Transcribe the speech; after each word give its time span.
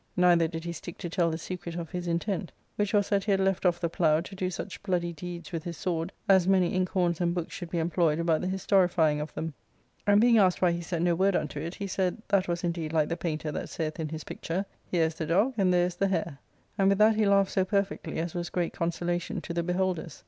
Neither 0.17 0.47
did 0.47 0.63
he 0.63 0.71
stick 0.73 0.97
to 0.97 1.11
tell 1.11 1.29
the 1.29 1.37
secret 1.37 1.75
of 1.75 1.91
his 1.91 2.07
intent, 2.07 2.51
which 2.75 2.91
was 2.91 3.09
that 3.09 3.25
he 3.25 3.29
had 3.29 3.39
left 3.39 3.67
off 3.67 3.79
the 3.79 3.87
plough 3.87 4.19
to 4.21 4.33
do 4.35 4.49
such 4.49 4.81
bloody 4.81 5.13
deeds 5.13 5.51
with 5.51 5.63
his 5.63 5.77
sword 5.77 6.11
as 6.27 6.47
many 6.47 6.69
ink 6.73 6.89
horns 6.89 7.21
and 7.21 7.35
books 7.35 7.53
should 7.53 7.69
be 7.69 7.77
employed 7.77 8.17
about 8.17 8.41
the 8.41 8.47
historifying 8.47 9.21
of 9.21 9.31
them; 9.35 9.53
and 10.07 10.19
being 10.19 10.39
asked 10.39 10.59
why 10.59 10.71
he 10.71 10.81
set 10.81 11.03
no 11.03 11.13
word 11.13 11.35
unto 11.35 11.59
it, 11.59 11.75
he 11.75 11.85
said 11.85 12.19
that 12.29 12.47
was 12.47 12.63
indeed 12.63 12.91
like 12.91 13.09
the 13.09 13.15
painter 13.15 13.51
that 13.51 13.69
saith 13.69 13.99
in 13.99 14.09
his 14.09 14.23
picture," 14.23 14.65
Here 14.89 15.05
is 15.05 15.13
the 15.13 15.27
ddg, 15.27 15.53
and 15.55 15.71
there 15.71 15.85
is 15.85 15.97
the 15.97 16.07
hare;" 16.07 16.39
and 16.79 16.89
with 16.89 16.97
that 16.97 17.15
he 17.15 17.27
laughed 17.27 17.51
so 17.51 17.63
perfectly 17.63 18.17
as 18.17 18.33
was 18.33 18.49
great 18.49 18.73
consolation 18.73 19.39
to 19.41 19.53
the 19.53 19.61
beholders. 19.61 20.19